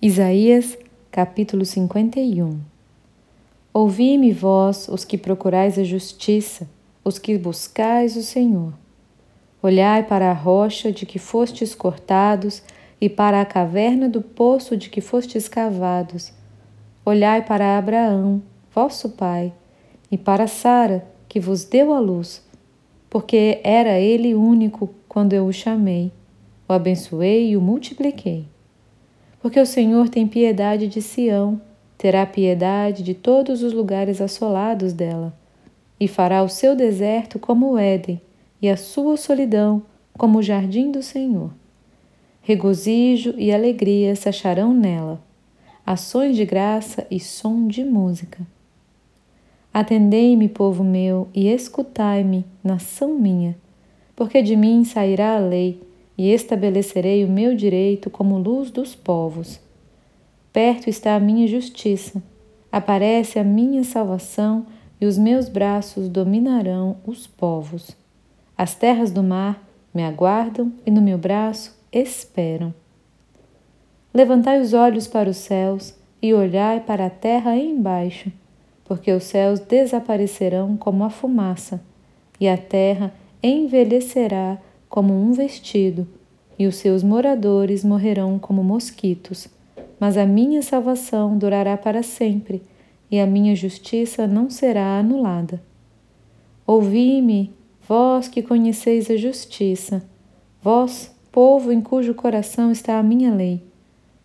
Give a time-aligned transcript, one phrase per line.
[0.00, 0.78] Isaías,
[1.10, 2.60] capítulo 51
[3.74, 6.68] Ouvi-me, vós, os que procurais a justiça,
[7.04, 8.72] os que buscais o Senhor.
[9.60, 12.62] Olhai para a rocha de que fostes cortados
[13.00, 16.32] e para a caverna do poço de que fostes cavados.
[17.04, 18.40] Olhai para Abraão,
[18.72, 19.52] vosso pai,
[20.12, 22.40] e para Sara, que vos deu a luz,
[23.10, 26.12] porque era ele único quando eu o chamei.
[26.68, 28.46] O abençoei e o multipliquei.
[29.40, 31.60] Porque o Senhor tem piedade de Sião,
[31.96, 35.32] terá piedade de todos os lugares assolados dela,
[35.98, 38.20] e fará o seu deserto como o Éden,
[38.60, 39.82] e a sua solidão
[40.16, 41.52] como o jardim do Senhor.
[42.42, 45.20] Regozijo e alegria se acharão nela,
[45.84, 48.46] ações de graça e som de música.
[49.72, 53.56] Atendei-me, povo meu, e escutai-me, nação minha,
[54.16, 55.80] porque de mim sairá a lei
[56.18, 59.60] e estabelecerei o meu direito como luz dos povos.
[60.52, 62.20] Perto está a minha justiça,
[62.72, 64.66] aparece a minha salvação
[65.00, 67.96] e os meus braços dominarão os povos.
[68.56, 72.74] As terras do mar me aguardam e no meu braço esperam.
[74.12, 78.32] Levantai os olhos para os céus e olhai para a terra embaixo,
[78.84, 81.80] porque os céus desaparecerão como a fumaça,
[82.40, 84.58] e a terra envelhecerá
[84.88, 86.06] como um vestido,
[86.58, 89.48] e os seus moradores morrerão como mosquitos.
[90.00, 92.62] Mas a minha salvação durará para sempre,
[93.10, 95.62] e a minha justiça não será anulada.
[96.66, 97.52] Ouvi-me,
[97.88, 100.02] vós que conheceis a justiça,
[100.62, 103.62] vós, povo em cujo coração está a minha lei.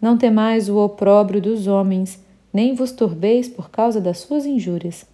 [0.00, 5.06] Não temais o opróbrio dos homens, nem vos turbeis por causa das suas injúrias.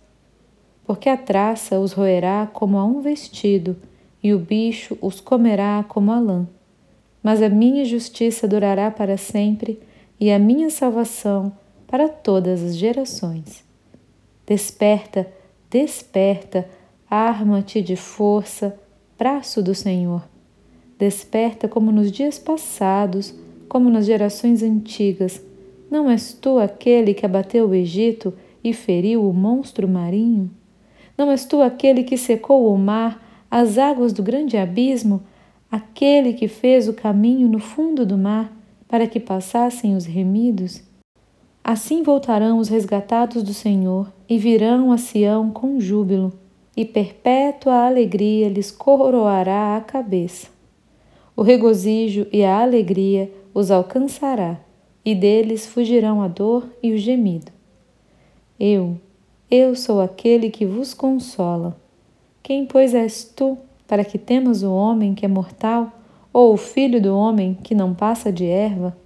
[0.85, 3.77] Porque a traça os roerá como a um vestido,
[4.23, 6.47] e o bicho os comerá como a lã.
[7.23, 9.81] Mas a minha justiça durará para sempre
[10.19, 11.53] e a minha salvação
[11.87, 13.65] para todas as gerações.
[14.47, 15.27] Desperta,
[15.71, 16.69] desperta,
[17.09, 18.78] arma-te de força,
[19.19, 20.23] braço do Senhor.
[20.99, 23.34] Desperta como nos dias passados,
[23.69, 25.43] como nas gerações antigas.
[25.91, 30.50] Não és tu aquele que abateu o Egito e feriu o monstro marinho?
[31.17, 35.22] Não és tu aquele que secou o mar as águas do grande abismo,
[35.71, 38.53] aquele que fez o caminho no fundo do mar
[38.87, 40.83] para que passassem os remidos?
[41.62, 46.33] Assim voltarão os resgatados do Senhor e virão a Sião com júbilo,
[46.77, 50.49] e perpétua alegria lhes coroará a cabeça.
[51.37, 54.59] O regozijo e a alegria os alcançará,
[55.05, 57.53] e deles fugirão a dor e o gemido.
[58.59, 58.99] Eu,
[59.50, 61.77] eu sou aquele que vos consola.
[62.43, 65.93] Quem, pois, és tu para que temas o homem que é mortal,
[66.33, 68.97] ou o filho do homem que não passa de erva?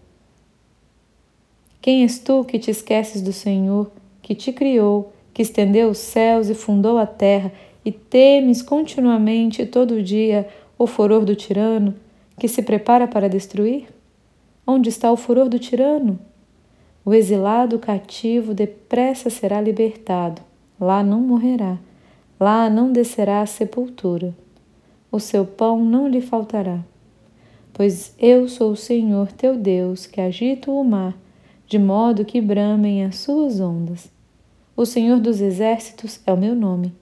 [1.80, 3.90] Quem és tu que te esqueces do Senhor,
[4.20, 7.50] que te criou, que estendeu os céus e fundou a terra,
[7.84, 11.94] e temes continuamente todo dia o furor do tirano,
[12.38, 13.88] que se prepara para destruir?
[14.66, 16.18] Onde está o furor do tirano?
[17.04, 20.40] O exilado cativo depressa será libertado,
[20.78, 21.78] lá não morrerá
[22.38, 24.34] Lá não descerá a sepultura,
[25.10, 26.80] o seu pão não lhe faltará.
[27.72, 31.16] Pois eu sou o Senhor teu Deus, que agito o mar,
[31.66, 34.10] de modo que bramem as suas ondas.
[34.76, 36.92] O Senhor dos exércitos é o meu nome.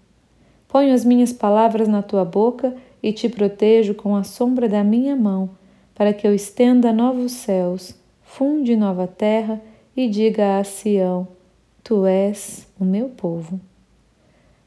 [0.68, 5.16] Ponho as minhas palavras na tua boca e te protejo com a sombra da minha
[5.16, 5.50] mão,
[5.94, 9.60] para que eu estenda novos céus, funde nova terra
[9.96, 11.28] e diga a Sião:
[11.82, 13.60] Tu és o meu povo.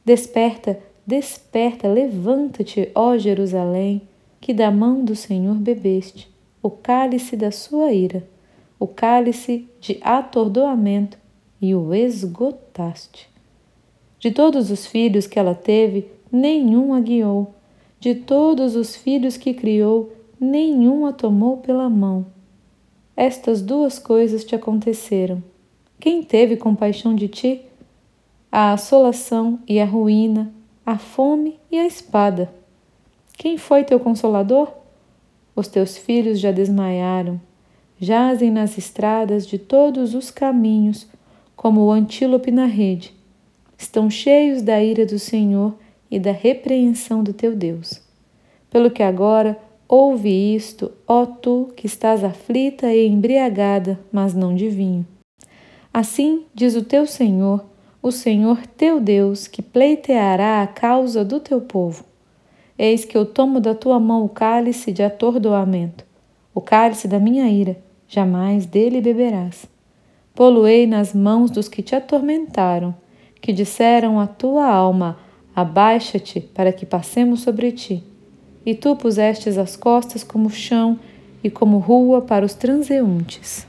[0.06, 4.04] Desperta, desperta, levanta-te, ó Jerusalém,
[4.40, 8.28] que da mão do Senhor bebeste o cálice da sua ira,
[8.80, 11.16] o cálice de atordoamento,
[11.62, 13.30] e o esgotaste.
[14.20, 17.54] De todos os filhos que ela teve, nenhum a guiou,
[18.00, 22.26] de todos os filhos que criou, nenhum a tomou pela mão.
[23.16, 25.44] Estas duas coisas te aconteceram.
[26.00, 27.62] Quem teve compaixão de ti?
[28.58, 30.50] A assolação e a ruína,
[30.86, 32.50] a fome e a espada.
[33.38, 34.72] Quem foi teu consolador?
[35.54, 37.42] Os teus filhos já desmaiaram,
[38.00, 41.06] jazem nas estradas de todos os caminhos,
[41.54, 43.14] como o antílope na rede.
[43.78, 45.76] Estão cheios da ira do Senhor
[46.10, 48.02] e da repreensão do teu Deus.
[48.70, 54.70] Pelo que agora ouve isto, ó tu que estás aflita e embriagada, mas não de
[54.70, 55.06] vinho.
[55.94, 57.75] Assim diz o teu Senhor
[58.06, 62.06] o Senhor teu Deus, que pleiteará a causa do teu povo.
[62.78, 66.06] Eis que eu tomo da tua mão o cálice de atordoamento,
[66.54, 69.66] o cálice da minha ira, jamais dele beberás.
[70.36, 72.94] Poluei nas mãos dos que te atormentaram,
[73.42, 75.18] que disseram à tua alma:
[75.56, 78.04] Abaixa-te para que passemos sobre ti.
[78.64, 81.00] E tu pusestes as costas como chão
[81.44, 83.66] e como rua para os transeuntes.